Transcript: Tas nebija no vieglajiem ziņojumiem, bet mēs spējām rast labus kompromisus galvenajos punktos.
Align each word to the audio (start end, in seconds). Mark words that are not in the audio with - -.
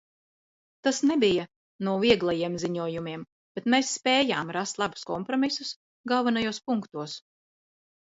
Tas 0.85 0.99
nebija 1.07 1.43
no 1.87 1.91
vieglajiem 2.03 2.55
ziņojumiem, 2.63 3.25
bet 3.59 3.67
mēs 3.73 3.91
spējām 3.97 4.49
rast 4.57 4.81
labus 4.85 5.05
kompromisus 5.11 5.75
galvenajos 6.13 6.61
punktos. 6.71 7.15